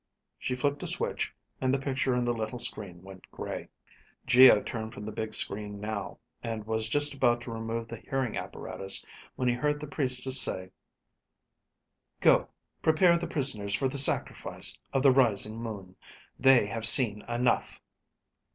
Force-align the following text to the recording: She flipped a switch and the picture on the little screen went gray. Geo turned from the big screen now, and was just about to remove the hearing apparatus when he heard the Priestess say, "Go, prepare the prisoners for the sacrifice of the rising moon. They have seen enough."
She 0.39 0.55
flipped 0.55 0.81
a 0.81 0.87
switch 0.87 1.35
and 1.61 1.71
the 1.71 1.77
picture 1.79 2.15
on 2.15 2.25
the 2.25 2.33
little 2.33 2.57
screen 2.57 3.03
went 3.03 3.29
gray. 3.29 3.69
Geo 4.25 4.59
turned 4.59 4.95
from 4.95 5.05
the 5.05 5.11
big 5.11 5.35
screen 5.35 5.79
now, 5.79 6.17
and 6.41 6.65
was 6.65 6.87
just 6.89 7.13
about 7.13 7.39
to 7.41 7.51
remove 7.51 7.87
the 7.87 7.99
hearing 7.99 8.35
apparatus 8.35 9.05
when 9.35 9.47
he 9.47 9.53
heard 9.53 9.79
the 9.79 9.85
Priestess 9.85 10.41
say, 10.41 10.71
"Go, 12.19 12.49
prepare 12.81 13.15
the 13.19 13.27
prisoners 13.27 13.75
for 13.75 13.87
the 13.87 13.99
sacrifice 13.99 14.79
of 14.91 15.03
the 15.03 15.11
rising 15.11 15.61
moon. 15.61 15.95
They 16.39 16.65
have 16.65 16.87
seen 16.87 17.21
enough." 17.29 17.79